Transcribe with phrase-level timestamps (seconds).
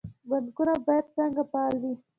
[0.29, 1.93] بانکونه باید څنګه فعال وي؟